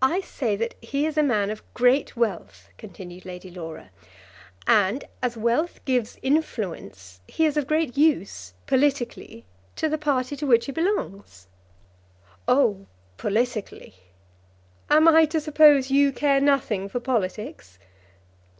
"I 0.00 0.20
say 0.20 0.54
that 0.54 0.76
he 0.80 1.06
is 1.06 1.18
a 1.18 1.24
man 1.24 1.50
of 1.50 1.64
great 1.74 2.16
wealth," 2.16 2.68
continued 2.78 3.24
Lady 3.24 3.50
Laura; 3.50 3.90
"and 4.64 5.04
as 5.20 5.36
wealth 5.36 5.84
gives 5.84 6.18
influence, 6.22 7.20
he 7.26 7.44
is 7.44 7.56
of 7.56 7.66
great 7.66 7.96
use, 7.98 8.54
politically, 8.66 9.44
to 9.74 9.88
the 9.88 9.98
party 9.98 10.36
to 10.36 10.46
which 10.46 10.66
he 10.66 10.70
belongs." 10.70 11.48
"Oh, 12.46 12.86
politically!" 13.16 13.94
"Am 14.88 15.08
I 15.08 15.24
to 15.24 15.40
suppose 15.40 15.90
you 15.90 16.12
care 16.12 16.40
nothing 16.40 16.88
for 16.88 17.00
politics? 17.00 17.80